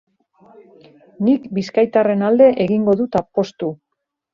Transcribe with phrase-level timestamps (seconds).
[1.29, 3.75] Nik bizkaitarraren alde egingo dut apostu.